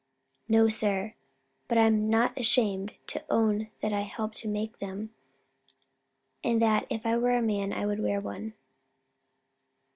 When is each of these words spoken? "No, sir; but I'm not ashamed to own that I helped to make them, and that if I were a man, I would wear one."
"No, 0.47 0.67
sir; 0.67 1.13
but 1.67 1.77
I'm 1.77 2.09
not 2.09 2.35
ashamed 2.35 2.95
to 3.05 3.23
own 3.29 3.69
that 3.81 3.93
I 3.93 4.01
helped 4.01 4.37
to 4.37 4.47
make 4.47 4.79
them, 4.79 5.13
and 6.43 6.59
that 6.59 6.87
if 6.89 7.05
I 7.05 7.17
were 7.17 7.37
a 7.37 7.41
man, 7.43 7.71
I 7.71 7.85
would 7.85 7.99
wear 7.99 8.19
one." 8.19 8.55